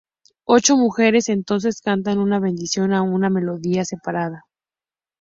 Ocho 0.47 0.77
mujeres 0.77 1.29
entonces 1.29 1.79
cantan 1.83 2.17
una 2.17 2.39
bendición 2.39 2.91
a 2.91 3.03
una 3.03 3.29
melodía 3.29 3.85
separada. 3.85 4.45